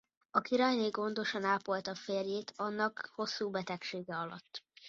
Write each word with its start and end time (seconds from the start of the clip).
A 0.31 0.39
királyné 0.41 0.89
gondosan 0.89 1.43
ápolta 1.43 1.95
férjét 1.95 2.53
annak 2.55 3.09
hosszú 3.13 3.49
betegsége 3.49 4.15
alatt. 4.15 4.63